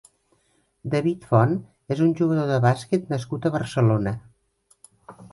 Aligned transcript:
David 0.93 1.25
Font 1.33 1.51
és 1.95 2.01
un 2.05 2.15
jugador 2.21 2.49
de 2.51 2.57
bàsquet 2.63 3.05
nascut 3.13 3.45
a 3.45 3.51
Barcelona. 3.57 4.15